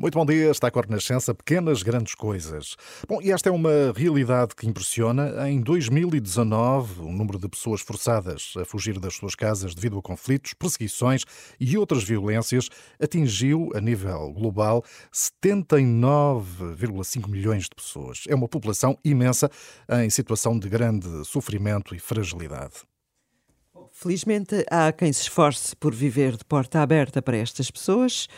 Muito 0.00 0.14
bom 0.14 0.24
dia, 0.24 0.50
está 0.50 0.70
com 0.70 0.78
a 0.78 0.82
Renascença, 0.82 1.34
pequenas 1.34 1.82
grandes 1.82 2.14
coisas. 2.14 2.74
Bom, 3.06 3.20
e 3.20 3.30
esta 3.30 3.50
é 3.50 3.52
uma 3.52 3.92
realidade 3.94 4.54
que 4.54 4.66
impressiona. 4.66 5.46
Em 5.46 5.60
2019, 5.60 7.02
o 7.02 7.12
número 7.12 7.38
de 7.38 7.46
pessoas 7.46 7.82
forçadas 7.82 8.54
a 8.56 8.64
fugir 8.64 8.98
das 8.98 9.14
suas 9.14 9.34
casas 9.34 9.74
devido 9.74 9.98
a 9.98 10.02
conflitos, 10.02 10.54
perseguições 10.54 11.26
e 11.60 11.76
outras 11.76 12.02
violências 12.02 12.70
atingiu, 12.98 13.68
a 13.74 13.80
nível 13.82 14.32
global, 14.32 14.82
79,5 15.12 17.28
milhões 17.28 17.64
de 17.64 17.74
pessoas. 17.76 18.22
É 18.26 18.34
uma 18.34 18.48
população 18.48 18.96
imensa 19.04 19.50
em 20.02 20.08
situação 20.08 20.58
de 20.58 20.70
grande 20.70 21.26
sofrimento 21.26 21.94
e 21.94 21.98
fragilidade. 21.98 22.88
Felizmente 23.92 24.64
há 24.70 24.92
quem 24.92 25.12
se 25.12 25.22
esforce 25.22 25.74
por 25.76 25.94
viver 25.94 26.36
de 26.36 26.44
porta 26.44 26.80
aberta 26.80 27.20
para 27.20 27.36
estas 27.36 27.70
pessoas, 27.70 28.28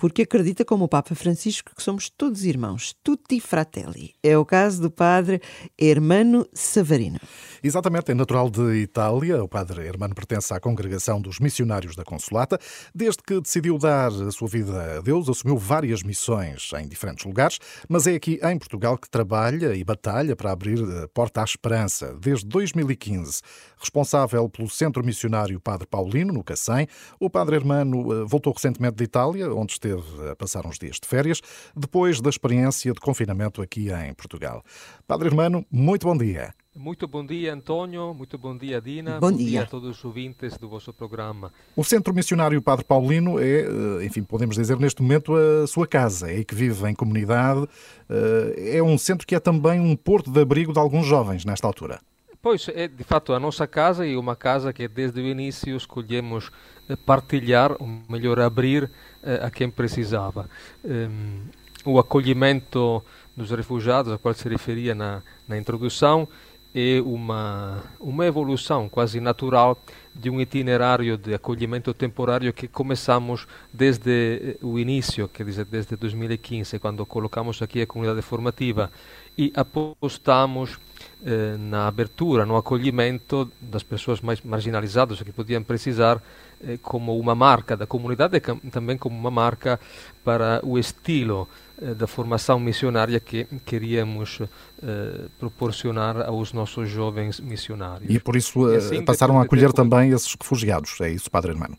porque 0.00 0.22
acredita, 0.22 0.64
como 0.64 0.86
o 0.86 0.88
Papa 0.88 1.14
Francisco, 1.14 1.72
que 1.76 1.82
somos 1.82 2.08
todos 2.08 2.46
irmãos, 2.46 2.96
tutti 3.04 3.38
fratelli. 3.38 4.14
É 4.22 4.38
o 4.38 4.46
caso 4.46 4.80
do 4.80 4.90
padre 4.90 5.42
Hermano 5.78 6.46
Savarino. 6.54 7.20
Exatamente, 7.62 8.10
é 8.10 8.14
natural 8.14 8.48
de 8.48 8.76
Itália. 8.76 9.44
O 9.44 9.48
padre 9.48 9.86
Hermano 9.86 10.14
pertence 10.14 10.54
à 10.54 10.58
congregação 10.58 11.20
dos 11.20 11.38
missionários 11.38 11.94
da 11.94 12.02
Consolata. 12.02 12.58
Desde 12.94 13.22
que 13.22 13.42
decidiu 13.42 13.76
dar 13.76 14.10
a 14.10 14.30
sua 14.30 14.48
vida 14.48 14.96
a 14.96 15.00
Deus, 15.02 15.28
assumiu 15.28 15.58
várias 15.58 16.02
missões 16.02 16.70
em 16.80 16.88
diferentes 16.88 17.26
lugares, 17.26 17.58
mas 17.86 18.06
é 18.06 18.14
aqui 18.14 18.40
em 18.42 18.58
Portugal 18.58 18.96
que 18.96 19.10
trabalha 19.10 19.74
e 19.74 19.84
batalha 19.84 20.34
para 20.34 20.50
abrir 20.50 20.82
a 20.82 21.08
porta 21.08 21.42
à 21.42 21.44
esperança. 21.44 22.16
Desde 22.18 22.46
2015, 22.46 23.42
responsável 23.78 24.48
pelo 24.48 24.70
Centro 24.70 25.04
Missionário 25.04 25.60
Padre 25.60 25.86
Paulino, 25.86 26.32
no 26.32 26.42
Cacém, 26.42 26.86
o 27.20 27.28
padre 27.28 27.56
Hermano 27.56 28.22
eh, 28.22 28.24
voltou 28.24 28.54
recentemente 28.54 28.96
de 28.96 29.04
Itália, 29.04 29.52
onde 29.52 29.72
esteve 29.72 29.89
esteve 29.98 30.30
a 30.30 30.36
passar 30.36 30.66
uns 30.66 30.78
dias 30.78 30.98
de 31.00 31.08
férias, 31.08 31.40
depois 31.74 32.20
da 32.20 32.30
experiência 32.30 32.92
de 32.92 33.00
confinamento 33.00 33.60
aqui 33.62 33.90
em 33.90 34.14
Portugal. 34.14 34.62
Padre 35.06 35.28
Hermano, 35.28 35.64
muito 35.70 36.06
bom 36.06 36.16
dia. 36.16 36.54
Muito 36.76 37.08
bom 37.08 37.26
dia, 37.26 37.52
António. 37.52 38.14
Muito 38.14 38.38
bom 38.38 38.56
dia, 38.56 38.80
Dina. 38.80 39.18
Bom, 39.18 39.32
bom 39.32 39.36
dia. 39.36 39.46
dia. 39.46 39.62
a 39.62 39.66
todos 39.66 39.98
os 39.98 40.04
ouvintes 40.04 40.56
do 40.56 40.68
vosso 40.68 40.92
programa. 40.92 41.52
O 41.74 41.82
Centro 41.82 42.14
Missionário 42.14 42.62
Padre 42.62 42.84
Paulino 42.84 43.40
é, 43.40 43.62
eh, 43.62 44.04
enfim, 44.04 44.22
podemos 44.22 44.54
dizer 44.54 44.78
neste 44.78 45.02
momento 45.02 45.34
a 45.34 45.66
sua 45.66 45.86
casa. 45.86 46.30
É 46.30 46.36
aí 46.36 46.44
que 46.44 46.54
vive 46.54 46.88
em 46.88 46.94
comunidade. 46.94 47.66
Eh, 48.08 48.76
é 48.76 48.82
um 48.82 48.96
centro 48.96 49.26
que 49.26 49.34
é 49.34 49.40
também 49.40 49.80
um 49.80 49.96
porto 49.96 50.30
de 50.30 50.40
abrigo 50.40 50.72
de 50.72 50.78
alguns 50.78 51.06
jovens 51.06 51.44
nesta 51.44 51.66
altura. 51.66 52.00
Pois, 52.42 52.68
é 52.74 52.88
de 52.88 53.04
fato 53.04 53.34
a 53.34 53.38
nossa 53.38 53.66
casa 53.66 54.06
e 54.06 54.16
uma 54.16 54.34
casa 54.34 54.72
que 54.72 54.88
desde 54.88 55.20
o 55.20 55.26
início 55.26 55.76
escolhemos 55.76 56.50
eh, 56.88 56.96
partilhar, 56.96 57.76
ou 57.78 57.86
melhor, 58.08 58.40
abrir 58.40 58.90
eh, 59.22 59.40
a 59.42 59.50
quem 59.50 59.68
precisava. 59.68 60.48
Um, 60.82 61.42
o 61.84 61.98
acolhimento 61.98 63.04
dos 63.36 63.50
refugiados, 63.50 64.10
a 64.10 64.16
qual 64.16 64.32
se 64.32 64.48
referia 64.48 64.94
na, 64.94 65.22
na 65.46 65.58
introdução, 65.58 66.26
é 66.74 66.98
uma, 67.04 67.82
uma 68.00 68.24
evolução 68.24 68.88
quase 68.88 69.20
natural 69.20 69.78
de 70.14 70.28
um 70.28 70.40
itinerário 70.40 71.16
de 71.16 71.34
acolhimento 71.34 71.94
temporário 71.94 72.52
que 72.52 72.68
começamos 72.68 73.46
desde 73.72 74.10
eh, 74.10 74.56
o 74.62 74.78
início, 74.78 75.28
quer 75.28 75.44
dizer, 75.44 75.64
desde 75.64 75.96
2015, 75.96 76.78
quando 76.78 77.06
colocamos 77.06 77.62
aqui 77.62 77.82
a 77.82 77.86
comunidade 77.86 78.22
formativa 78.22 78.90
e 79.38 79.52
apostamos 79.54 80.78
eh, 81.24 81.56
na 81.58 81.86
abertura, 81.86 82.44
no 82.44 82.56
acolhimento 82.56 83.50
das 83.60 83.82
pessoas 83.82 84.20
mais 84.20 84.40
marginalizadas 84.42 85.22
que 85.22 85.32
podiam 85.32 85.62
precisar 85.62 86.20
eh, 86.62 86.78
como 86.82 87.18
uma 87.18 87.34
marca 87.34 87.74
da 87.74 87.86
comunidade 87.86 88.36
e 88.36 88.70
também 88.70 88.98
como 88.98 89.16
uma 89.16 89.30
marca 89.30 89.80
para 90.22 90.60
o 90.62 90.78
estilo 90.78 91.48
eh, 91.80 91.94
da 91.94 92.06
formação 92.06 92.60
missionária 92.60 93.18
que 93.18 93.46
queríamos 93.64 94.40
eh, 94.82 95.26
proporcionar 95.38 96.20
aos 96.20 96.52
nossos 96.52 96.90
jovens 96.90 97.40
missionários. 97.40 98.14
E 98.14 98.18
por 98.18 98.36
isso 98.36 98.66
assim, 98.66 99.02
passaram 99.02 99.38
a 99.38 99.44
acolher 99.44 99.72
também 99.72 99.99
esses 100.08 100.34
refugiados, 100.34 101.00
é 101.00 101.10
isso, 101.10 101.30
Padre 101.30 101.52
Hermano? 101.52 101.76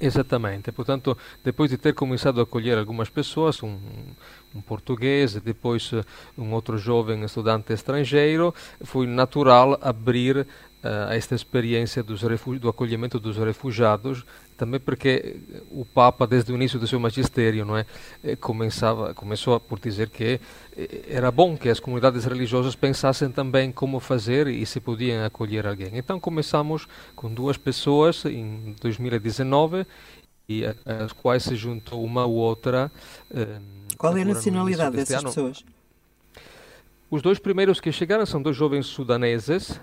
Exatamente, 0.00 0.72
portanto, 0.72 1.16
depois 1.42 1.70
de 1.70 1.78
ter 1.78 1.94
começado 1.94 2.40
a 2.40 2.42
acolher 2.42 2.76
algumas 2.76 3.08
pessoas, 3.08 3.62
um, 3.62 3.78
um 4.54 4.60
português, 4.60 5.34
depois 5.34 5.90
eh, 5.92 6.02
um 6.36 6.52
outro 6.52 6.76
jovem 6.76 7.22
estudante 7.24 7.72
estrangeiro, 7.72 8.52
foi 8.82 9.06
natural 9.06 9.78
abrir 9.80 10.38
uh, 10.38 10.46
esta 11.10 11.34
experiência 11.34 12.02
do 12.02 12.68
acolhimento 12.68 13.18
dos 13.18 13.38
refugiados, 13.38 14.24
também 14.56 14.78
porque 14.80 15.36
o 15.70 15.84
Papa, 15.84 16.26
desde 16.26 16.52
o 16.52 16.54
início 16.54 16.78
do 16.78 16.86
seu 16.86 16.98
magistério, 17.00 17.64
não 17.64 17.76
é, 17.76 17.86
eh, 18.22 18.36
começava, 18.36 19.14
começou 19.14 19.58
por 19.60 19.78
dizer 19.78 20.10
que 20.10 20.40
era 21.08 21.30
bom 21.30 21.56
que 21.56 21.68
as 21.68 21.80
comunidades 21.80 22.24
religiosas 22.24 22.74
pensassem 22.74 23.30
também 23.30 23.70
como 23.70 24.00
fazer 24.00 24.46
e 24.48 24.64
se 24.66 24.80
podiam 24.80 25.24
acolher 25.24 25.66
alguém. 25.66 25.90
Então 25.94 26.18
começamos 26.18 26.86
com 27.14 27.32
duas 27.32 27.56
pessoas 27.56 28.24
em 28.24 28.74
2019 28.80 29.86
e 30.48 30.64
às 30.64 31.12
quais 31.12 31.44
se 31.44 31.56
juntou 31.56 32.04
uma 32.04 32.24
ou 32.24 32.34
outra. 32.34 32.90
Qual 33.96 34.16
é 34.16 34.22
a 34.22 34.24
nacionalidade 34.24 34.96
dessas 34.96 35.20
ano. 35.20 35.28
pessoas? 35.28 35.64
Os 37.10 37.22
dois 37.22 37.38
primeiros 37.38 37.80
que 37.80 37.92
chegaram 37.92 38.26
são 38.26 38.42
dois 38.42 38.56
jovens 38.56 38.86
sudaneses 38.86 39.80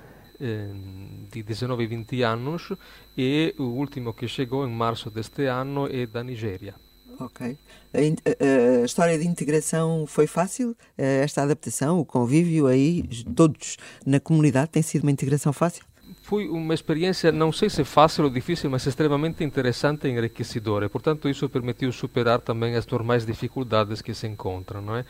de 1.31 1.44
19 1.44 1.84
e 1.84 1.88
20 1.88 2.24
anos 2.24 2.74
e 3.18 3.53
o 3.57 3.63
último 3.63 4.13
que 4.13 4.28
chegou 4.28 4.66
em 4.66 4.72
março 4.72 5.09
deste 5.09 5.46
ano 5.46 5.88
é 5.88 6.06
da 6.06 6.24
Nigéria. 6.24 6.75
Ok. 7.19 7.57
A, 7.94 7.97
a, 7.97 8.81
a, 8.81 8.85
história 8.85 9.18
de 9.18 9.28
integração 9.28 10.06
foi 10.07 10.25
fácil? 10.25 10.75
Eh, 10.97 11.22
esta 11.24 11.44
adaptação, 11.44 12.00
o 12.00 12.06
convívio 12.06 12.66
aí, 12.66 13.03
todos 13.35 13.78
na 14.06 14.19
comunidade, 14.19 14.72
tem 14.72 14.81
sido 14.81 15.03
uma 15.03 15.12
integração 15.12 15.53
fácil? 15.53 15.85
foi 16.24 16.47
uma 16.47 16.73
experiência, 16.73 17.31
não 17.31 17.52
sei 17.52 17.69
se 17.69 17.84
fácil 17.84 18.23
ou 18.23 18.29
difícil, 18.29 18.69
mas 18.69 18.85
extremamente 18.85 19.44
interessante 19.44 20.08
e 20.08 20.12
enriquecedora. 20.12 20.90
Portanto, 20.90 21.28
isso 21.28 21.50
permitiu 21.50 21.91
superar 21.91 22.40
também 22.40 22.75
as 22.75 22.88
normais 22.88 23.25
dificuldades 23.25 24.02
que 24.02 24.13
se 24.13 24.28
encontram, 24.28 24.81
não 24.81 24.96
é? 24.96 25.06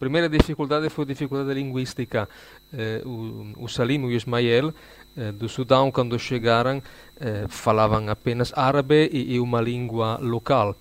A 0.00 0.04
primeira 0.08 0.30
dificuldade 0.30 0.88
foi 0.88 1.04
a 1.04 1.08
dificuldade 1.08 1.52
linguística. 1.52 2.26
Eh, 2.72 3.02
o, 3.04 3.64
o 3.64 3.68
Salim 3.68 4.00
e 4.00 4.06
o 4.06 4.10
Ismael, 4.10 4.72
eh, 5.14 5.30
do 5.30 5.46
Sudão, 5.46 5.90
quando 5.90 6.18
chegaram, 6.18 6.82
eh, 7.20 7.44
falavam 7.50 8.08
apenas 8.08 8.50
árabe 8.56 9.10
e, 9.12 9.34
e 9.34 9.38
uma 9.38 9.60
língua 9.60 10.18
local 10.22 10.74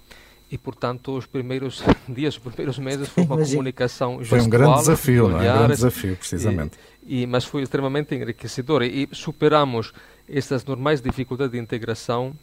e 0.49 0.57
portanto 0.57 1.17
os 1.17 1.25
primeiros 1.25 1.83
dias, 2.07 2.35
os 2.37 2.39
primeiros 2.39 2.79
meses 2.79 3.09
foi 3.09 3.25
uma 3.25 3.37
comunicação 3.37 4.19
gestual. 4.19 4.39
Foi 4.39 4.47
um 4.47 4.49
grande 4.49 4.77
desafio, 4.77 5.27
não 5.27 5.41
é? 5.41 5.51
Um 5.51 5.53
grande 5.57 5.73
desafio, 5.73 6.15
precisamente. 6.15 6.79
E, 7.05 7.23
e, 7.23 7.27
mas 7.27 7.43
foi 7.43 7.61
extremamente 7.61 8.15
enriquecedor 8.15 8.83
e 8.83 9.09
superamos 9.11 9.91
estas 10.29 10.63
normais 10.63 11.01
dificuldades 11.01 11.51
de 11.51 11.59
integração 11.59 12.33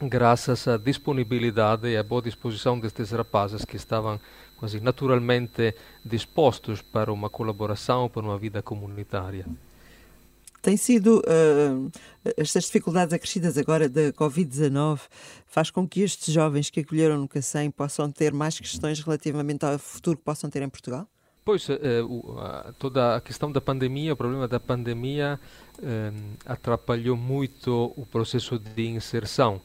graças 0.00 0.68
à 0.68 0.76
disponibilidade 0.76 1.88
e 1.88 1.96
à 1.96 2.04
boa 2.04 2.22
disposição 2.22 2.78
destes 2.78 3.10
rapazes 3.10 3.64
que 3.64 3.76
estavam 3.76 4.20
quase 4.64 4.80
naturalmente 4.80 5.74
dispostos 6.02 6.80
para 6.80 7.12
uma 7.12 7.28
colaboração, 7.28 8.08
para 8.08 8.22
uma 8.22 8.38
vida 8.38 8.62
comunitária. 8.62 9.46
Tem 10.62 10.78
sido 10.78 11.18
uh, 11.18 11.90
estas 12.38 12.64
dificuldades 12.64 13.12
acrescidas 13.12 13.58
agora 13.58 13.86
da 13.86 14.10
Covid-19 14.14 15.00
faz 15.46 15.70
com 15.70 15.86
que 15.86 16.00
estes 16.00 16.32
jovens 16.32 16.70
que 16.70 16.80
acolheram 16.80 17.18
no 17.18 17.28
Cacém 17.28 17.70
possam 17.70 18.10
ter 18.10 18.32
mais 18.32 18.58
questões 18.58 19.00
relativamente 19.00 19.66
ao 19.66 19.78
futuro 19.78 20.16
que 20.16 20.24
possam 20.24 20.48
ter 20.48 20.62
em 20.62 20.68
Portugal? 20.70 21.06
Pois, 21.44 21.68
uh, 21.68 22.72
toda 22.78 23.16
a 23.16 23.20
questão 23.20 23.52
da 23.52 23.60
pandemia, 23.60 24.14
o 24.14 24.16
problema 24.16 24.48
da 24.48 24.58
pandemia 24.58 25.38
atrapalhou 26.46 27.16
muito 27.18 27.92
o 27.96 28.06
processo 28.06 28.58
de 28.58 28.86
inserção 28.86 29.60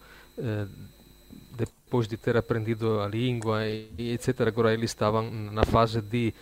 depois 1.65 2.07
de 2.07 2.17
ter 2.17 2.37
aprendido 2.37 2.99
a 3.01 3.07
língua 3.07 3.67
e, 3.67 4.11
etc. 4.11 4.41
Agora 4.41 4.73
eles 4.73 4.91
estavam 4.91 5.29
na 5.29 5.65
fase 5.65 6.01
de 6.01 6.33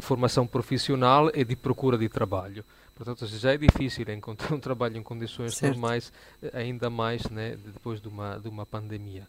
formação 0.00 0.46
profissional 0.46 1.30
e 1.34 1.44
de 1.44 1.56
procura 1.56 1.98
de 1.98 2.08
trabalho. 2.08 2.64
Portanto, 2.94 3.26
já 3.26 3.52
é 3.52 3.56
difícil 3.56 4.08
encontrar 4.10 4.52
um 4.54 4.60
trabalho 4.60 4.96
em 4.96 5.02
condições 5.02 5.56
certo. 5.56 5.72
normais, 5.72 6.12
eh, 6.42 6.50
ainda 6.54 6.88
mais 6.90 7.24
né, 7.24 7.56
depois 7.56 8.00
de 8.00 8.08
uma, 8.08 8.38
de 8.38 8.48
uma 8.48 8.66
pandemia. 8.66 9.26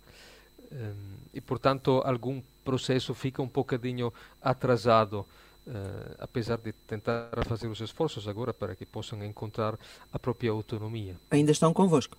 Um, 0.72 0.94
e, 1.34 1.42
portanto, 1.42 2.02
algum 2.04 2.42
processo 2.64 3.14
fica 3.14 3.42
um 3.42 3.48
bocadinho 3.48 4.12
atrasado, 4.42 5.26
uh, 5.68 6.16
apesar 6.20 6.58
de 6.58 6.72
tentar 6.72 7.30
fazer 7.48 7.68
os 7.68 7.80
esforços 7.80 8.28
agora 8.28 8.54
para 8.54 8.76
que 8.76 8.86
possam 8.86 9.24
encontrar 9.24 9.78
a 10.12 10.18
própria 10.18 10.52
autonomia. 10.52 11.16
Ainda 11.30 11.52
estão 11.52 11.74
convosco? 11.74 12.18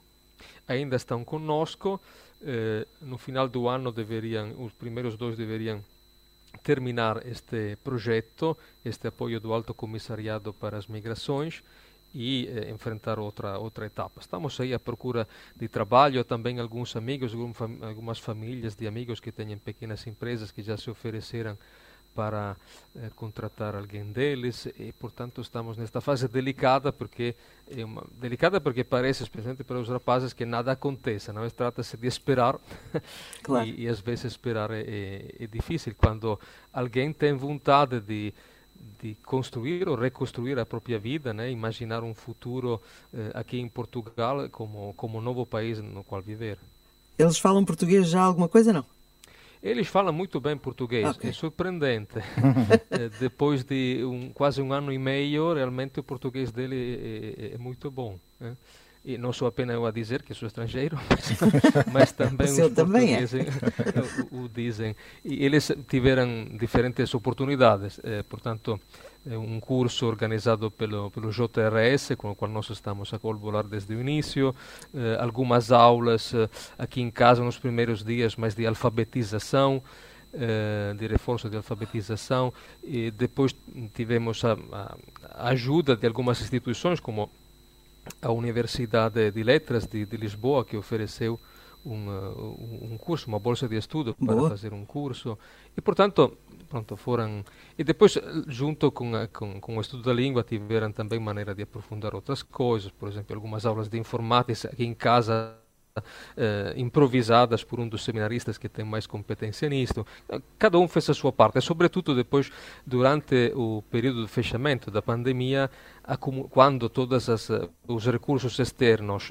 Ainda 0.69 0.97
estão 0.97 1.25
conosco. 1.25 2.01
Uh, 2.45 2.87
no 3.01 3.17
final 3.17 3.49
do 3.49 3.69
ano 3.69 3.91
deveriam, 3.91 4.55
os 4.63 4.73
primeiros 4.73 5.17
dois 5.17 5.35
deveriam 5.35 5.83
terminar 6.63 7.27
este 7.27 7.77
projeto, 7.83 8.57
este 8.85 9.09
apoio 9.09 9.41
do 9.41 9.53
Alto 9.53 9.73
Comissariado 9.73 10.53
para 10.53 10.77
as 10.77 10.87
Migrações, 10.87 11.63
e 12.15 12.47
eh, 12.47 12.71
enfrentar 12.71 13.19
outra 13.19 13.59
outra 13.59 13.87
etapa. 13.87 14.21
Estamos 14.21 14.59
aí 14.61 14.73
à 14.73 14.79
procura 14.79 15.27
de 15.57 15.67
trabalho, 15.67 16.25
também 16.25 16.61
alguns 16.61 16.95
amigos, 16.95 17.33
algumas 17.83 18.19
famílias 18.21 18.77
de 18.77 18.87
amigos 18.87 19.19
que 19.19 19.33
têm 19.33 19.59
pequenas 19.59 20.07
empresas 20.07 20.53
que 20.53 20.63
já 20.63 20.77
se 20.77 20.89
ofereceram 20.89 21.59
para 22.15 22.57
eh, 22.97 23.11
contratar 23.17 23.75
alguém 23.75 24.05
deles 24.05 24.67
e 24.79 24.93
portanto 24.93 25.41
estamos 25.41 25.77
nesta 25.77 26.01
fase 26.01 26.29
delicada 26.29 26.93
porque 26.93 27.35
é 27.77 27.85
uma, 27.85 28.05
delicada 28.21 28.61
porque 28.61 28.85
parece 28.85 29.23
especialmente 29.25 29.65
para 29.65 29.79
os 29.81 29.89
rapazes 29.89 30.33
que 30.33 30.45
nada 30.45 30.73
aconteça 30.73 31.33
não 31.33 31.45
é? 31.45 31.51
Trata-se 31.51 31.97
de 31.97 32.07
esperar. 32.07 32.59
Claro. 33.43 33.67
e, 33.67 33.83
e, 33.83 33.89
às 33.89 34.01
vezes 34.01 34.25
esperar 34.25 34.71
é, 34.71 34.81
é, 34.81 35.35
é, 35.41 35.47
difícil. 35.47 35.95
Quando 35.97 36.41
alguém 36.73 37.13
tem 37.13 37.35
vontade 37.35 38.01
de 38.01 38.33
de 39.03 39.15
construir 39.25 39.89
ou 39.89 39.97
reconstruir 39.97 40.59
a 40.59 40.67
própria 40.67 40.99
vida 40.99 41.33
né? 41.33 41.51
Imaginar 41.51 42.03
um 42.03 42.15
futuro 42.15 42.81
eh, 43.13 43.31
aqui 43.35 43.59
em 43.59 43.69
Portugal 43.69 44.49
como 44.51 44.95
como 44.95 45.21
novo 45.21 45.45
país 45.45 45.79
no 45.79 46.05
qual 46.05 46.23
viver. 46.23 46.59
Eles 47.19 47.39
falam 47.39 47.65
português 47.65 48.09
já 48.09 48.23
alguma 48.23 48.49
coisa 48.49 48.73
não 48.73 48.85
eles 49.65 49.89
falam 49.89 50.13
muito 50.13 50.39
bem 50.39 50.59
português, 50.59 51.09
okay. 51.17 51.31
é 51.31 51.33
surpreendente. 51.33 52.19
Eh, 52.91 53.09
depois 53.19 53.65
de 53.65 54.05
um, 54.05 54.31
quase 54.31 54.61
um 54.61 54.71
ano 54.75 54.93
e 54.93 54.99
meio, 54.99 55.55
realmente 55.55 55.99
o 55.99 56.03
português 56.03 56.53
dele 56.53 57.37
é, 57.41 57.47
é, 57.47 57.55
é 57.55 57.59
muito 57.59 57.91
bom. 57.91 58.21
Né? 58.39 58.55
E 59.05 59.19
não 59.19 59.33
sou 59.33 59.47
apenas 59.47 59.75
eu 59.75 59.85
a 59.85 59.91
dizer 59.91 60.23
que 60.23 60.33
sou 60.35 60.47
estrangeiro, 60.47 60.99
mas, 61.93 61.93
mas 61.93 62.13
também 62.13 62.63
os 62.63 62.73
também 62.73 63.15
é. 63.15 63.21
o, 64.31 64.45
o, 64.45 64.49
dizem. 64.49 64.97
E 65.25 65.45
eles 65.45 65.71
tiveram 65.89 66.47
diferentes 66.59 67.15
oportunidades, 67.15 68.01
eh, 68.03 68.23
portanto, 68.23 68.81
um 69.27 69.59
curso 69.59 70.07
organizado 70.07 70.71
pelo, 70.71 71.11
pelo 71.11 71.31
JRS, 71.31 72.15
com 72.17 72.31
o 72.31 72.35
qual 72.35 72.51
nós 72.51 72.69
estamos 72.71 73.13
a 73.15 73.19
colaborar 73.19 73.65
desde 73.65 73.95
o 73.95 74.01
início, 74.01 74.55
eh, 74.95 75.17
algumas 75.19 75.73
aulas 75.73 76.35
eh, 76.35 76.49
aqui 76.79 77.01
em 77.01 77.11
casa 77.11 77.43
nos 77.43 77.59
primeiros 77.59 78.05
dias, 78.05 78.37
mas 78.37 78.55
de 78.55 78.67
alfabetização, 78.67 79.83
eh, 80.35 80.95
de 80.99 81.07
reforço 81.07 81.49
de 81.49 81.57
alfabetização, 81.57 82.53
e 82.83 83.11
depois 83.11 83.55
tivemos 83.95 84.45
a, 84.45 84.59
a 85.31 85.49
ajuda 85.49 85.97
de 85.97 86.07
algumas 86.07 86.41
instituições, 86.41 87.01
como 87.01 87.31
a 88.21 88.31
Universidade 88.31 89.31
de 89.31 89.43
Letras 89.43 89.87
de, 89.87 90.05
de 90.05 90.17
Lisboa, 90.17 90.65
que 90.65 90.77
ofereceu 90.77 91.39
um, 91.85 92.09
uh, 92.09 92.93
um 92.93 92.99
curso, 92.99 93.29
uma 93.29 93.39
bolsa 93.39 93.69
de 93.69 93.77
estudo 93.77 94.15
para 94.15 94.35
Boa. 94.35 94.51
fazer 94.51 94.73
um 94.73 94.85
curso. 94.85 95.39
E, 95.77 95.81
portanto, 95.81 96.37
pronto, 96.69 96.97
foram... 96.97 97.45
E 97.79 97.85
depois, 97.85 98.19
junto 98.47 98.91
com, 98.91 99.15
a, 99.15 99.29
com, 99.29 99.61
com 99.61 99.77
o 99.77 99.81
estudo 99.81 100.03
da 100.03 100.13
língua, 100.13 100.43
tiveram 100.43 100.91
também 100.93 101.19
maneira 101.19 101.55
de 101.55 101.63
aprofundar 101.63 102.15
outras 102.15 102.43
coisas. 102.43 102.91
Por 102.91 103.09
exemplo, 103.09 103.35
algumas 103.35 103.67
aulas 103.67 103.89
de 103.89 103.99
informática 103.99 104.69
aqui 104.69 104.85
em 104.85 104.95
casa 104.95 105.57
Uh, 105.97 106.75
improvisadas 106.77 107.63
por 107.63 107.79
um 107.79 107.89
dos 107.89 108.03
seminaristas 108.03 108.59
que 108.59 108.69
tem 108.69 108.85
mais 108.85 109.07
competência 109.07 109.69
nisto. 109.69 110.05
Cada 110.59 110.77
um 110.77 110.89
fez 110.89 111.09
a 111.09 111.15
sua 111.15 111.33
parte, 111.33 111.59
e 111.59 111.63
sobretudo 111.63 112.17
depois, 112.17 112.51
durante 112.85 113.53
o 113.55 113.81
período 113.93 114.23
de 114.23 114.29
fechamento 114.29 114.91
da 114.91 115.01
pandemia, 115.01 115.71
quando 116.51 116.89
todos 116.89 117.29
eh, 117.29 117.69
os 117.87 118.07
recursos 118.07 118.59
externos 118.59 119.31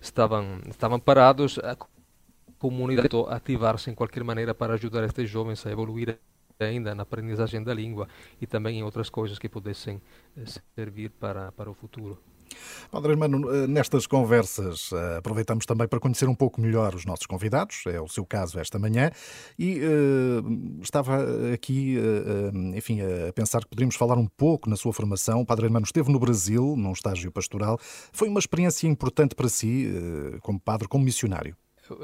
estavam, 0.00 0.60
estavam 0.70 1.00
parados, 1.00 1.58
a 1.58 1.76
comunidade 2.60 3.08
ativar-se 3.30 3.90
em 3.90 3.94
qualquer 3.96 4.22
maneira 4.22 4.54
para 4.54 4.74
ajudar 4.74 5.02
estes 5.02 5.28
jovens 5.28 5.66
a 5.66 5.72
evoluir 5.72 6.16
ainda 6.60 6.94
na 6.94 7.02
aprendizagem 7.02 7.60
da 7.60 7.74
língua 7.74 8.06
e 8.40 8.46
também 8.46 8.78
em 8.78 8.84
outras 8.84 9.10
coisas 9.10 9.36
que 9.36 9.48
pudessem 9.48 10.00
servir 10.76 11.10
para, 11.10 11.50
para 11.50 11.68
o 11.68 11.74
futuro. 11.74 12.16
Padre 12.90 13.12
Hermano, 13.12 13.54
eh, 13.54 13.66
nestas 13.66 14.06
conversas 14.06 14.90
eh, 14.92 15.16
aproveitamos 15.18 15.66
também 15.66 15.86
para 15.86 16.00
conhecer 16.00 16.28
um 16.28 16.34
pouco 16.34 16.60
melhor 16.60 16.94
os 16.94 17.04
nossos 17.04 17.26
convidados, 17.26 17.84
é 17.86 18.00
o 18.00 18.08
seu 18.08 18.24
caso 18.24 18.58
esta 18.58 18.78
manhã, 18.78 19.10
e 19.58 19.80
uh, 19.80 20.80
estava 20.82 21.18
aqui, 21.52 21.98
uh, 21.98 22.76
enfim, 22.76 23.00
a 23.00 23.32
pensar 23.32 23.60
que 23.60 23.68
poderíamos 23.68 23.96
falar 23.96 24.16
um 24.16 24.26
pouco 24.26 24.68
na 24.68 24.76
sua 24.76 24.92
formação. 24.92 25.40
O 25.40 25.46
Padre 25.46 25.66
Hermano 25.66 25.84
esteve 25.84 26.10
no 26.10 26.18
Brasil, 26.18 26.74
num 26.76 26.92
estágio 26.92 27.30
pastoral. 27.30 27.78
Foi 28.12 28.28
uma 28.28 28.38
experiência 28.38 28.86
importante 28.86 29.34
para 29.34 29.48
si, 29.48 29.86
uh, 29.86 30.40
como 30.40 30.58
padre, 30.60 30.88
como 30.88 31.04
missionário? 31.04 31.56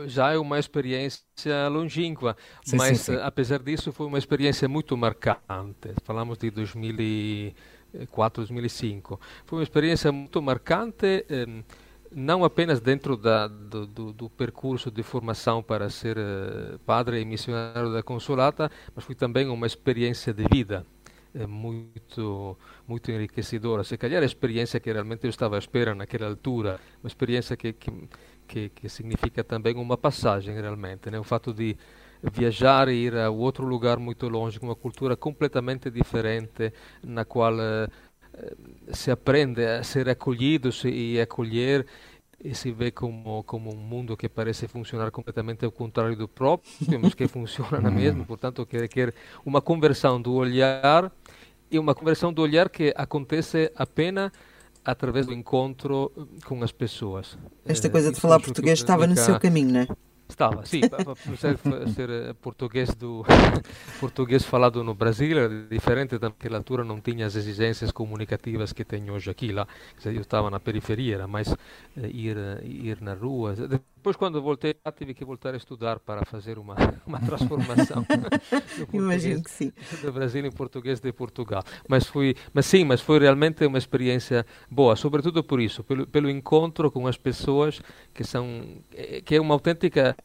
já 0.06 0.32
é 0.32 0.38
uma 0.38 0.58
experiência 0.58 1.69
longínqua, 1.69 2.37
sim, 2.64 2.76
mas 2.76 3.00
sim, 3.00 3.12
sim. 3.12 3.20
apesar 3.23 3.62
disso 3.62 3.93
foi 3.93 4.06
uma 4.06 4.19
experiência 4.19 4.69
muito 4.69 4.96
marcante. 4.96 5.94
Falamos 6.02 6.38
de 6.38 6.50
2000 6.50 7.55
e 7.94 8.06
2004, 8.06 8.43
2005. 8.43 9.20
Foi 9.46 9.58
uma 9.58 9.62
experiência 9.62 10.11
muito 10.11 10.41
marcante, 10.43 11.25
eh, 11.29 11.46
não 12.11 12.44
apenas 12.44 12.81
dentro 12.81 13.17
da, 13.17 13.49
do, 13.49 13.87
do, 13.87 14.12
do, 14.12 14.31
percurso 14.31 14.91
de 14.91 15.02
formação 15.02 15.62
para 15.62 15.88
ser 15.88 16.17
eh, 16.19 16.79
padre 16.85 17.20
e 17.20 17.25
missionário 17.25 17.93
da 17.93 18.02
Consolata, 18.02 18.70
mas 18.94 19.05
foi 19.05 19.14
também 19.14 19.49
uma 19.49 19.67
experiência 19.67 20.32
de 20.32 20.44
vida 20.50 20.87
eh, 21.35 21.46
muito 21.46 22.56
muito 22.87 23.11
enriquecedora. 23.11 23.82
Se 23.82 23.96
calhar 23.96 24.23
a 24.23 24.26
experiência 24.26 24.79
que 24.79 24.93
realmente 24.93 25.25
eu 25.25 25.31
estava 25.31 25.56
à 25.56 25.58
espera 25.58 25.94
naquela 25.94 26.26
altura, 26.26 26.79
uma 27.02 27.08
experiência 27.08 27.56
que, 27.56 27.73
que, 27.73 27.91
que, 28.46 28.69
que 28.69 28.88
significa 28.88 29.43
também 29.43 29.75
uma 29.76 29.96
passagem 29.96 30.55
realmente, 30.55 31.11
né? 31.11 31.19
o 31.19 31.25
fato 31.25 31.52
de 31.52 31.76
viajar 32.32 32.88
e 32.88 32.94
ir 32.94 33.17
a 33.17 33.31
outro 33.31 33.67
lugar 33.67 33.99
muito 33.99 34.29
longe, 34.29 34.59
com 34.59 34.67
uma 34.67 34.75
cultura 34.75 35.17
completamente 35.17 35.91
diferente, 35.91 36.73
na 37.03 37.25
qual 37.25 37.55
uh, 37.55 37.91
se 38.93 39.11
aprende 39.11 39.65
a 39.65 39.82
ser 39.82 40.09
acolhido 40.09 40.71
e 40.85 41.21
acolher 41.21 41.87
e 42.43 42.55
se 42.55 42.71
vê 42.73 42.91
como, 42.91 43.43
como 43.44 43.73
um 43.73 43.76
mundo 43.76 44.17
que 44.17 44.29
parece 44.29 44.69
funcionar 44.69 45.11
completamente 45.11 45.65
ao 45.65 45.73
contrário 45.73 46.17
do 46.17 46.29
próprio, 46.29 46.71
mas 47.00 47.15
que 47.15 47.26
funciona 47.29 47.81
na 47.81 47.91
mesma, 47.91 48.25
portanto, 48.25 48.67
que 48.67 48.77
requer 48.77 49.15
uma 49.44 49.61
conversão 49.62 50.20
do 50.20 50.35
olhar 50.35 51.11
e 51.70 51.79
uma 51.79 51.94
conversão 51.94 52.32
do 52.32 52.43
olhar 52.43 52.69
que 52.69 52.93
acontece 52.97 53.73
apenas 53.75 54.31
através 54.85 55.27
do 55.27 55.32
encontro 55.32 56.12
com 56.44 56.62
as 56.62 56.70
pessoas. 56.70 57.38
Esta 57.65 57.88
coisa 57.88 58.12
de 58.12 58.20
falar 58.20 58.41
português 58.41 58.79
estava 58.79 59.06
no 59.06 59.17
seu 59.17 59.41
caminho, 59.41 59.73
não 59.73 59.81
é? 59.81 59.88
Estava, 60.34 60.66
sim, 60.66 60.81
ser, 61.38 61.56
ser 61.94 62.10
eh, 62.10 62.32
português 62.34 62.92
do 62.94 63.25
português 64.00 64.44
falado 64.44 64.82
no 64.82 64.92
Brasil 64.92 65.38
era 65.38 65.48
diferente 65.66 66.19
daquela 66.19 66.56
altura 66.56 66.82
não 66.82 67.00
tinha 67.00 67.26
as 67.26 67.36
exigências 67.36 67.92
comunicativas 67.92 68.72
que 68.72 68.84
tenho 68.84 69.14
hoje 69.14 69.31
aqui 69.31 69.52
lá. 69.52 69.66
Eu 70.04 70.20
estava 70.20 70.50
na 70.50 70.58
periferia, 70.58 71.14
era 71.14 71.28
mais 71.28 71.48
eh, 71.96 72.08
ir 72.12 72.36
ir 72.64 73.00
na 73.00 73.14
rua. 73.14 73.54
Depois 73.54 74.16
quando 74.16 74.42
voltei 74.42 74.75
tive 74.98 75.14
que 75.14 75.25
voltar 75.25 75.54
a 75.54 75.56
estudar 75.56 76.00
para 76.00 76.25
fazer 76.25 76.58
uma 76.58 76.75
uma 77.06 77.20
transformação. 77.20 78.04
Imagino 78.92 79.42
que 79.42 79.50
sim. 79.50 79.72
Do 80.02 80.12
Brasil 80.12 80.44
em 80.44 80.50
português 80.50 81.00
de 81.00 81.12
Portugal. 81.12 81.62
Mas 81.88 82.06
foi, 82.06 82.34
mas 82.53 82.67
sim, 82.67 82.84
mas 82.84 83.00
foi 83.00 83.20
realmente 83.20 83.64
uma 83.64 83.79
experiência 83.79 84.44
boa, 84.69 84.96
sobretudo 84.96 85.44
por 85.44 85.60
isso, 85.60 85.84
pelo 85.84 86.06
pelo 86.06 86.29
encontro 86.29 86.91
com 86.91 87.06
as 87.06 87.17
pessoas 87.17 87.81
que 88.12 88.24
são 88.24 88.46
eh, 88.93 89.22
que 89.24 89.36
é 89.36 89.41
uma 89.41 89.55
autêntica 89.55 90.17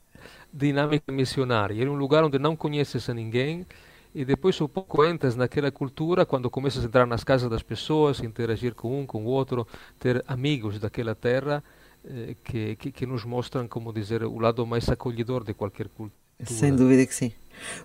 dinâmica 0.54 1.12
missionária. 1.12 1.82
Era 1.82 1.92
um 1.92 1.96
lugar 1.96 2.24
onde 2.24 2.40
não 2.40 2.56
conheces 2.56 3.10
a 3.10 3.14
ninguém 3.14 3.66
e 4.14 4.26
depois 4.26 4.60
um 4.62 4.68
pouco 4.68 5.06
entras 5.06 5.36
naquela 5.36 5.72
cultura 5.72 6.26
quando 6.26 6.50
começas 6.50 6.84
a 6.84 6.88
entrar 6.88 7.06
nas 7.06 7.24
casas 7.24 7.50
das 7.50 7.64
pessoas, 7.64 8.22
interagir 8.22 8.74
com 8.74 9.02
um, 9.02 9.06
com 9.06 9.24
o 9.24 9.28
outro, 9.28 9.68
ter 10.00 10.24
amigos 10.28 10.80
daquela 10.80 11.14
terra 11.14 11.64
eh, 12.04 12.36
que, 12.44 12.76
que, 12.76 12.92
que 12.92 13.06
nos 13.06 13.24
mostram, 13.26 13.68
como 13.68 13.94
dizer, 13.94 14.24
o 14.24 14.40
lado 14.40 14.66
mais 14.66 14.90
acolhedor 14.90 15.44
de 15.44 15.54
qualquer 15.54 15.88
cultura. 15.90 16.29
Sem 16.46 16.76
dúvida 16.76 17.06
que 17.06 17.14
sim. 17.14 17.32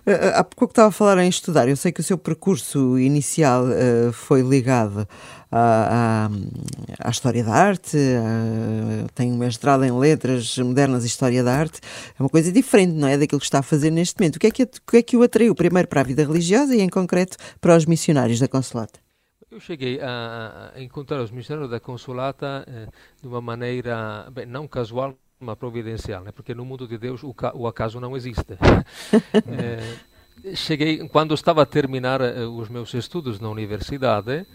Eh, 0.05 0.11
eh, 0.11 0.31
há 0.35 0.43
pouco 0.43 0.71
estava 0.71 0.89
a 0.89 0.91
falar 0.91 1.17
em 1.19 1.29
estudar. 1.29 1.67
Eu 1.67 1.75
sei 1.75 1.91
que 1.91 1.99
o 1.99 2.03
seu 2.03 2.17
percurso 2.17 2.97
inicial 2.97 3.65
uh, 3.65 4.11
foi 4.13 4.41
ligado 4.41 5.07
à, 5.51 6.29
à, 6.29 7.07
à, 7.07 7.09
história 7.09 7.43
da 7.43 7.51
arte, 7.53 7.97
uh, 7.97 9.07
tem 9.13 9.31
um 9.31 9.37
mestrado 9.37 9.83
em 9.83 9.91
letras 9.91 10.57
modernas 10.57 11.03
e 11.03 11.07
história 11.07 11.43
da 11.43 11.53
arte. 11.53 11.81
É 12.17 12.23
uma 12.23 12.29
coisa 12.29 12.51
diferente, 12.51 12.93
não 12.93 13.07
é? 13.07 13.17
Daquilo 13.17 13.39
que 13.39 13.45
está 13.45 13.59
a 13.59 13.63
fazer 13.63 13.91
neste 13.91 14.19
momento. 14.19 14.37
O 14.37 14.39
que 14.39 14.47
é 14.47 14.51
que, 14.51 14.63
o, 14.63 14.67
que, 14.67 14.97
é 14.97 15.01
que 15.01 15.17
o 15.17 15.23
atraiu 15.23 15.53
primeiro 15.55 15.87
para 15.87 16.01
a 16.01 16.03
vida 16.03 16.23
religiosa 16.23 16.75
e, 16.75 16.81
em 16.81 16.89
concreto, 16.89 17.37
para 17.59 17.75
os 17.75 17.85
missionários 17.85 18.39
da 18.39 18.47
Consolata? 18.47 18.99
Eu 19.51 19.59
cheguei 19.59 20.01
a, 20.01 20.73
a 20.75 20.81
encontrar 20.81 21.21
os 21.21 21.31
missionários 21.31 21.71
da 21.71 21.79
Consolata 21.79 22.65
eh, 22.67 22.87
de 23.21 23.27
uma 23.27 23.39
maneira, 23.39 24.29
bem, 24.29 24.45
não 24.45 24.67
casual, 24.67 25.15
uma 25.39 25.55
providencial, 25.55 26.23
né? 26.23 26.31
porque 26.31 26.53
no 26.53 26.65
mundo 26.65 26.87
de 26.87 26.97
Deus 26.97 27.23
o, 27.23 27.35
o 27.53 27.67
acaso 27.67 27.99
não 27.99 28.15
existe. 28.15 28.57
é, 29.33 29.97
cheguei, 30.55 31.07
quando 31.09 31.33
estava 31.33 31.61
a 31.61 31.65
terminar 31.65 32.21
uh, 32.21 32.49
os 32.57 32.69
meus 32.69 32.93
estudos 32.93 33.39
na 33.39 33.49
universidade, 33.49 34.45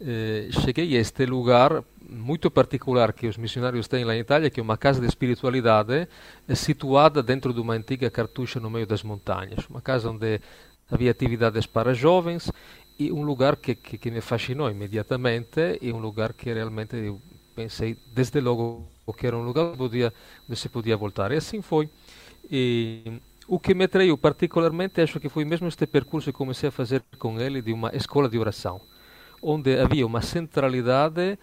uh, 0.00 0.60
cheguei 0.60 0.96
a 0.96 1.00
este 1.00 1.24
lugar 1.26 1.82
muito 2.08 2.50
particular 2.50 3.12
que 3.12 3.26
os 3.26 3.36
missionários 3.36 3.88
têm 3.88 4.04
lá 4.04 4.14
em 4.14 4.20
Itália, 4.20 4.50
que 4.50 4.60
é 4.60 4.62
uma 4.62 4.76
casa 4.76 5.00
de 5.00 5.06
espiritualidade 5.06 6.06
situada 6.54 7.22
dentro 7.22 7.52
de 7.52 7.60
uma 7.60 7.74
antiga 7.74 8.08
cartucha 8.10 8.60
no 8.60 8.70
meio 8.70 8.86
das 8.86 9.02
montanhas, 9.02 9.66
uma 9.68 9.80
casa 9.80 10.10
onde 10.10 10.40
havia 10.88 11.10
atividades 11.10 11.66
para 11.66 11.92
jovens 11.94 12.52
e 12.98 13.10
um 13.10 13.22
lugar 13.22 13.56
que, 13.56 13.74
que, 13.74 13.98
que 13.98 14.10
me 14.10 14.20
fascinou 14.20 14.70
imediatamente 14.70 15.78
e 15.82 15.92
um 15.92 15.98
lugar 15.98 16.32
que 16.32 16.52
realmente 16.52 16.96
eu 16.96 17.20
pensei 17.56 17.96
desde 18.14 18.40
logo 18.40 18.88
que 19.12 19.26
era 19.26 19.36
um 19.36 19.42
lugar 19.42 19.66
onde, 19.66 19.76
podia, 19.76 20.12
onde 20.48 20.58
se 20.58 20.68
podia 20.68 20.96
voltar. 20.96 21.32
E 21.32 21.36
assim 21.36 21.62
foi. 21.62 21.88
E 22.50 23.20
o 23.48 23.58
que 23.58 23.74
me 23.74 23.84
atraiu 23.84 24.18
particularmente, 24.18 25.00
acho 25.00 25.20
que 25.20 25.28
foi 25.28 25.44
mesmo 25.44 25.68
este 25.68 25.86
percurso 25.86 26.32
que 26.32 26.38
comecei 26.38 26.68
a 26.68 26.72
fazer 26.72 27.02
com 27.18 27.40
ele 27.40 27.62
de 27.62 27.72
uma 27.72 27.94
escola 27.94 28.28
de 28.28 28.38
oração, 28.38 28.80
onde 29.40 29.78
havia 29.78 30.06
uma 30.06 30.20
centralidade 30.20 31.38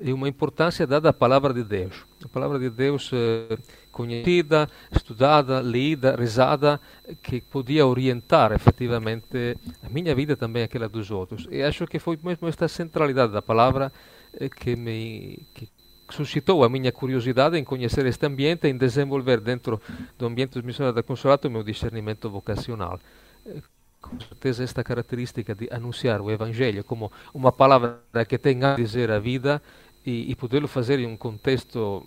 e 0.00 0.12
uma 0.12 0.28
importância 0.28 0.86
dada 0.86 1.08
à 1.08 1.12
palavra 1.12 1.52
de 1.52 1.64
Deus. 1.64 2.06
A 2.24 2.28
palavra 2.28 2.58
de 2.58 2.70
Deus 2.70 3.10
eh, 3.12 3.58
conhecida, 3.90 4.68
estudada, 4.92 5.60
lida, 5.60 6.14
rezada, 6.14 6.80
que 7.22 7.40
podia 7.40 7.84
orientar 7.84 8.52
efetivamente 8.52 9.58
a 9.82 9.88
minha 9.88 10.14
vida 10.14 10.36
também 10.36 10.62
aquela 10.62 10.88
dos 10.88 11.10
outros. 11.10 11.48
E 11.50 11.62
acho 11.62 11.86
que 11.86 11.98
foi 11.98 12.16
mesmo 12.22 12.46
esta 12.46 12.68
centralidade 12.68 13.32
da 13.32 13.42
palavra 13.42 13.92
eh, 14.32 14.48
que 14.48 14.76
me 14.76 15.46
que 15.52 15.68
suscitou 16.10 16.64
a 16.64 16.68
minha 16.68 16.92
curiosidade 16.92 17.56
em 17.56 17.64
conhecer 17.64 18.06
este 18.06 18.26
ambiente 18.26 18.66
e 18.66 18.70
em 18.70 18.76
desenvolver 18.76 19.40
dentro 19.40 19.80
do 20.18 20.26
ambiente 20.26 20.54
dos 20.54 20.62
missionários 20.62 20.96
da 20.96 21.02
Consolato 21.02 21.48
o 21.48 21.50
meu 21.50 21.62
discernimento 21.62 22.30
vocacional. 22.30 22.98
Eh, 23.46 23.62
com 24.00 24.18
certeza 24.20 24.62
esta 24.62 24.84
característica 24.84 25.54
de 25.54 25.68
anunciar 25.72 26.20
o 26.20 26.30
Evangelho 26.30 26.84
como 26.84 27.10
uma 27.34 27.50
palavra 27.50 28.00
que 28.28 28.38
tem 28.38 28.62
a 28.64 28.74
dizer 28.74 29.10
a 29.10 29.18
vida 29.18 29.60
e, 30.06 30.30
e 30.30 30.34
poderlo 30.36 30.68
fazer 30.68 30.98
em 31.00 31.06
um 31.06 31.16
contexto 31.16 32.04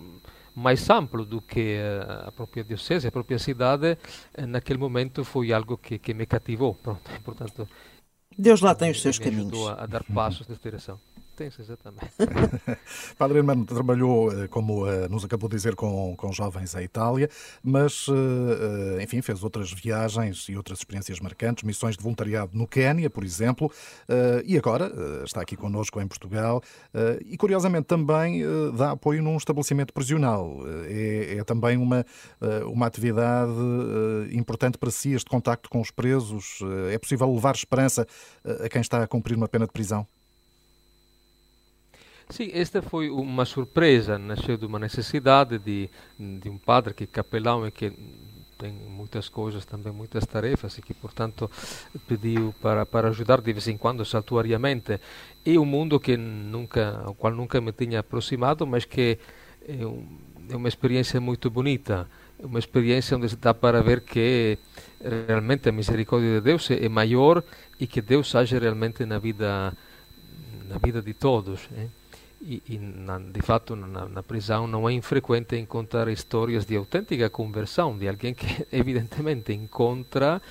mais 0.54 0.88
amplo 0.90 1.24
do 1.24 1.40
que 1.40 1.78
a 2.26 2.32
própria 2.32 2.64
diocese, 2.64 3.08
a 3.08 3.12
própria 3.12 3.38
cidade, 3.38 3.96
eh, 4.34 4.46
naquele 4.46 4.78
momento 4.78 5.24
foi 5.24 5.52
algo 5.52 5.78
que, 5.78 5.98
que 5.98 6.12
me 6.12 6.26
cativou. 6.26 6.74
Pronto, 6.74 7.10
portanto, 7.24 7.68
Deus 8.36 8.60
lá 8.60 8.74
tem 8.74 8.90
os 8.90 9.00
seus 9.00 9.18
caminhos. 9.18 9.66
A, 9.68 9.84
a 9.84 9.86
dar 9.86 10.04
passos 10.04 10.46
nessa 10.46 10.62
direção. 10.62 10.98
Tem-se, 11.36 11.62
exatamente. 11.62 12.12
Padre 13.16 13.38
Hermano 13.38 13.64
trabalhou, 13.64 14.30
eh, 14.32 14.48
como 14.48 14.86
eh, 14.86 15.08
nos 15.08 15.24
acabou 15.24 15.48
de 15.48 15.56
dizer, 15.56 15.74
com, 15.74 16.14
com 16.14 16.30
jovens 16.30 16.74
à 16.74 16.82
Itália, 16.82 17.28
mas, 17.62 18.06
eh, 18.08 19.02
enfim, 19.02 19.22
fez 19.22 19.42
outras 19.42 19.72
viagens 19.72 20.46
e 20.50 20.56
outras 20.56 20.80
experiências 20.80 21.20
marcantes, 21.20 21.64
missões 21.64 21.96
de 21.96 22.02
voluntariado 22.02 22.56
no 22.56 22.66
Quénia, 22.66 23.08
por 23.08 23.24
exemplo, 23.24 23.70
e 24.44 24.56
agora 24.58 24.92
está 25.24 25.40
aqui 25.40 25.56
connosco 25.56 26.00
em 26.00 26.06
Portugal 26.06 26.62
e, 27.24 27.36
curiosamente, 27.36 27.86
também 27.86 28.42
dá 28.76 28.92
apoio 28.92 29.22
num 29.22 29.36
estabelecimento 29.36 29.92
prisional. 29.92 30.58
É, 30.86 31.36
é 31.38 31.44
também 31.44 31.76
uma, 31.76 32.04
uma 32.66 32.86
atividade 32.86 33.52
importante 34.32 34.78
para 34.78 34.90
si, 34.90 35.12
este 35.12 35.28
contacto 35.28 35.68
com 35.68 35.80
os 35.80 35.90
presos. 35.90 36.60
É 36.90 36.98
possível 36.98 37.32
levar 37.32 37.54
esperança 37.54 38.06
a 38.44 38.68
quem 38.68 38.80
está 38.80 39.02
a 39.02 39.06
cumprir 39.06 39.36
uma 39.36 39.48
pena 39.48 39.66
de 39.66 39.72
prisão? 39.72 40.06
Sim, 42.28 42.50
esta 42.52 42.80
foi 42.82 43.10
uma 43.10 43.44
surpresa, 43.44 44.18
nasceu 44.18 44.56
de 44.56 44.66
uma 44.66 44.78
necessidade 44.78 45.58
de, 45.58 45.90
de 46.18 46.48
um 46.48 46.58
padre 46.58 46.94
que 46.94 47.04
é 47.04 47.06
capelão 47.06 47.66
e 47.66 47.70
que 47.70 47.92
tem 48.62 48.72
muitas 48.72 49.28
coisas, 49.28 49.64
também 49.64 49.92
muitas 49.92 50.24
tarefas 50.24 50.78
e 50.78 50.82
que, 50.82 50.94
portanto, 50.94 51.50
pediu 52.06 52.54
para, 52.62 52.86
para 52.86 53.08
ajudar 53.08 53.40
de 53.40 53.52
vez 53.52 53.66
em 53.66 53.76
quando, 53.76 54.04
saltuariamente. 54.04 55.00
É 55.44 55.58
um 55.58 55.64
mundo 55.64 55.98
que 55.98 56.16
nunca, 56.16 57.02
ao 57.04 57.14
qual 57.14 57.34
nunca 57.34 57.60
me 57.60 57.72
tinha 57.72 57.98
aproximado, 57.98 58.64
mas 58.64 58.84
que 58.84 59.18
é, 59.66 59.84
um, 59.84 60.06
é 60.48 60.56
uma 60.56 60.68
experiência 60.68 61.20
muito 61.20 61.50
bonita, 61.50 62.08
uma 62.38 62.60
experiência 62.60 63.16
onde 63.16 63.28
se 63.28 63.36
dá 63.36 63.52
para 63.52 63.82
ver 63.82 64.02
que 64.02 64.58
realmente 65.26 65.68
a 65.68 65.72
misericórdia 65.72 66.34
de 66.34 66.40
Deus 66.40 66.70
é 66.70 66.88
maior 66.88 67.42
e 67.80 67.86
que 67.86 68.00
Deus 68.00 68.32
age 68.36 68.56
realmente 68.56 69.04
na 69.04 69.18
vida, 69.18 69.76
na 70.68 70.78
vida 70.78 71.02
de 71.02 71.14
todos. 71.14 71.68
Eh? 71.76 72.01
E, 72.42 72.62
e 72.68 72.78
na, 72.78 73.18
de 73.18 73.40
fato 73.40 73.76
na, 73.76 74.08
na, 74.08 74.22
prisão 74.22 74.66
não 74.66 74.88
é 74.88 74.92
infrequente 74.92 75.56
encontrar 75.56 76.08
histórias 76.08 76.66
de 76.66 76.76
autêntica 76.76 77.30
conversão 77.30 77.96
de 77.96 78.08
alguém 78.08 78.34
que 78.34 78.66
evidentemente 78.72 79.52
encontra 79.52 80.42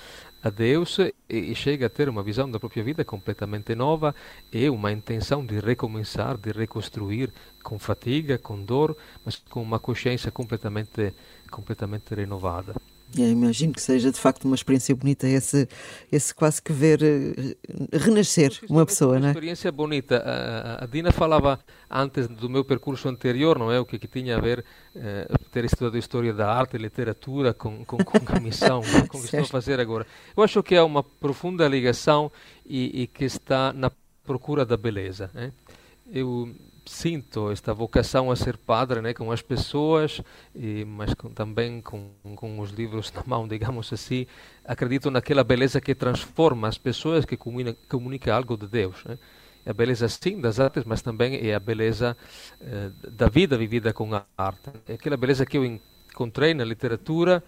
a 0.42 0.50
Deus 0.50 0.98
e, 0.98 1.14
e, 1.28 1.54
chega 1.54 1.86
a 1.86 1.90
ter 1.90 2.08
uma 2.08 2.22
visão 2.22 2.50
da 2.50 2.58
própria 2.58 2.82
vida 2.82 3.04
completamente 3.04 3.74
nova 3.74 4.14
e 4.50 4.68
uma 4.68 4.90
intenção 4.90 5.44
de 5.44 5.60
recomeçar, 5.60 6.36
de 6.36 6.50
reconstruir 6.50 7.30
com 7.62 7.78
fatiga, 7.78 8.38
com 8.38 8.60
dor, 8.64 8.96
mas 9.24 9.36
com 9.36 9.62
uma 9.62 9.78
consciência 9.78 10.32
completamente, 10.32 11.14
completamente 11.50 12.14
renovada. 12.14 12.74
Eu 13.16 13.28
imagino 13.28 13.72
que 13.72 13.82
seja 13.82 14.10
de 14.10 14.18
facto 14.18 14.44
uma 14.44 14.54
experiência 14.54 14.94
bonita, 14.94 15.26
esse, 15.28 15.68
esse 16.10 16.34
quase 16.34 16.62
que 16.62 16.72
ver 16.72 17.00
uh, 17.02 17.98
renascer 17.98 18.58
uma 18.68 18.86
pessoa, 18.86 19.18
não 19.18 19.26
é? 19.26 19.30
Uma 19.30 19.30
experiência 19.30 19.70
bonita. 19.70 20.22
A, 20.80 20.86
Dina 20.86 21.12
falava 21.12 21.60
antes 21.90 22.26
do 22.28 22.48
meu 22.48 22.64
percurso 22.64 23.08
anterior, 23.08 23.58
não 23.58 23.70
é? 23.70 23.78
O 23.78 23.84
que, 23.84 23.98
que 23.98 24.08
tinha 24.08 24.36
a 24.36 24.40
ver 24.40 24.64
uh, 24.94 25.38
ter 25.50 25.64
estudado 25.64 25.98
história 25.98 26.32
da 26.32 26.50
arte 26.50 26.76
e 26.76 26.78
literatura 26.78 27.52
com, 27.52 27.84
com, 27.84 27.98
com 27.98 28.36
a 28.36 28.40
missão, 28.40 28.80
com 29.08 29.18
o 29.18 29.20
que 29.20 29.26
estou 29.26 29.40
a 29.40 29.44
fazer 29.44 29.78
agora. 29.78 30.06
Eu 30.36 30.42
acho 30.42 30.62
que 30.62 30.74
há 30.74 30.84
uma 30.84 31.02
profunda 31.02 31.68
ligação 31.68 32.32
e, 32.64 33.02
e 33.02 33.06
que 33.06 33.24
está 33.24 33.72
na 33.72 33.90
procura 34.24 34.64
da 34.64 34.76
beleza. 34.76 35.30
Eh? 35.34 35.50
Eu 36.12 36.54
sinto 36.84 37.50
esta 37.50 37.72
vocação 37.72 38.30
a 38.30 38.36
ser 38.36 38.56
padre 38.56 39.00
né, 39.00 39.14
com 39.14 39.30
as 39.30 39.42
pessoas, 39.42 40.20
e, 40.54 40.84
mas 40.84 41.14
com, 41.14 41.30
também 41.30 41.80
com, 41.80 42.10
com 42.34 42.58
os 42.60 42.70
livros 42.70 43.12
na 43.12 43.22
mão, 43.26 43.46
digamos 43.46 43.92
assim. 43.92 44.26
Acredito 44.64 45.10
naquela 45.10 45.44
beleza 45.44 45.80
que 45.80 45.94
transforma 45.94 46.68
as 46.68 46.78
pessoas, 46.78 47.24
que 47.24 47.36
comunica, 47.36 47.78
comunica 47.88 48.34
algo 48.34 48.56
de 48.56 48.66
Deus. 48.66 49.04
Né? 49.04 49.18
A 49.64 49.72
beleza, 49.72 50.08
sim, 50.08 50.40
das 50.40 50.58
artes, 50.58 50.84
mas 50.84 51.02
também 51.02 51.48
é 51.48 51.54
a 51.54 51.60
beleza 51.60 52.16
eh, 52.60 52.90
da 53.10 53.28
vida 53.28 53.56
vivida 53.56 53.92
com 53.92 54.12
a 54.12 54.24
arte. 54.36 54.70
É 54.88 54.94
aquela 54.94 55.16
beleza 55.16 55.46
que 55.46 55.56
eu 55.56 55.64
encontrei 55.64 56.52
na 56.52 56.64
literatura 56.64 57.42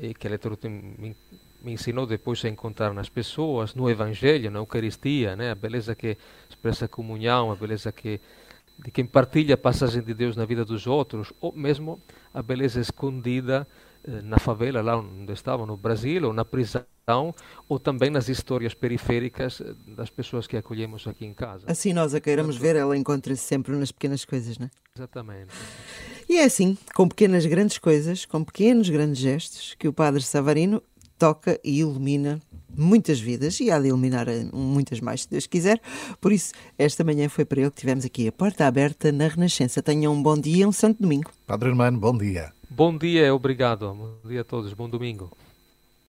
e 0.00 0.14
que 0.14 0.28
a 0.28 0.30
literatura 0.30 0.70
me, 0.72 1.16
me 1.60 1.72
ensinou 1.72 2.06
depois 2.06 2.44
a 2.44 2.48
encontrar 2.48 2.94
nas 2.94 3.08
pessoas, 3.08 3.74
no 3.74 3.90
Evangelho, 3.90 4.50
na 4.52 4.60
Eucaristia, 4.60 5.34
né? 5.34 5.50
a 5.50 5.54
beleza 5.56 5.96
que 5.96 6.16
expressa 6.48 6.84
a 6.84 6.88
comunhão, 6.88 7.50
a 7.50 7.56
beleza 7.56 7.90
que 7.90 8.20
de 8.78 8.90
quem 8.90 9.04
partilha 9.04 9.54
a 9.54 9.58
passagem 9.58 10.02
de 10.02 10.14
Deus 10.14 10.36
na 10.36 10.44
vida 10.44 10.64
dos 10.64 10.86
outros, 10.86 11.32
ou 11.40 11.52
mesmo 11.52 12.00
a 12.32 12.42
beleza 12.42 12.80
escondida 12.80 13.66
eh, 14.04 14.22
na 14.22 14.38
favela, 14.38 14.80
lá 14.80 14.96
onde 14.96 15.32
estavam, 15.32 15.66
no 15.66 15.76
Brasil, 15.76 16.26
ou 16.26 16.32
na 16.32 16.44
prisão, 16.44 16.84
ou 17.68 17.78
também 17.78 18.10
nas 18.10 18.28
histórias 18.28 18.74
periféricas 18.74 19.60
eh, 19.60 19.74
das 19.88 20.10
pessoas 20.10 20.46
que 20.46 20.56
acolhemos 20.56 21.06
aqui 21.06 21.26
em 21.26 21.34
casa. 21.34 21.64
Assim 21.66 21.92
nós 21.92 22.14
a 22.14 22.20
queiramos 22.20 22.56
ver, 22.56 22.76
ela 22.76 22.96
encontra-se 22.96 23.42
sempre 23.42 23.74
nas 23.76 23.90
pequenas 23.90 24.24
coisas, 24.24 24.58
não 24.58 24.66
é? 24.66 24.70
Exatamente. 24.96 25.52
E 26.28 26.38
é 26.38 26.44
assim, 26.44 26.78
com 26.94 27.08
pequenas 27.08 27.44
grandes 27.46 27.78
coisas, 27.78 28.24
com 28.24 28.44
pequenos 28.44 28.88
grandes 28.88 29.18
gestos, 29.18 29.74
que 29.78 29.88
o 29.88 29.92
Padre 29.92 30.22
Savarino 30.22 30.82
toca 31.18 31.58
e 31.64 31.80
ilumina 31.80 32.40
muitas 32.76 33.20
vidas 33.20 33.58
e 33.60 33.70
há 33.70 33.78
de 33.78 33.88
iluminar 33.88 34.28
eh, 34.28 34.46
muitas 34.52 35.00
mais, 35.00 35.22
se 35.22 35.30
Deus 35.30 35.46
quiser. 35.46 35.80
Por 36.20 36.32
isso, 36.32 36.52
esta 36.76 37.02
manhã 37.04 37.28
foi 37.28 37.44
para 37.44 37.60
ele 37.60 37.70
que 37.70 37.80
tivemos 37.80 38.04
aqui 38.04 38.28
a 38.28 38.32
porta 38.32 38.66
aberta 38.66 39.10
na 39.12 39.28
Renascença. 39.28 39.82
Tenham 39.82 40.12
um 40.12 40.22
bom 40.22 40.38
dia, 40.38 40.68
um 40.68 40.72
santo 40.72 41.02
domingo. 41.02 41.30
Padre 41.46 41.68
Hermano, 41.68 41.98
bom 41.98 42.16
dia. 42.16 42.52
Bom 42.70 42.96
dia, 42.96 43.34
obrigado. 43.34 43.92
Bom 43.94 44.28
dia 44.28 44.42
a 44.42 44.44
todos, 44.44 44.72
bom 44.72 44.88
domingo. 44.88 45.30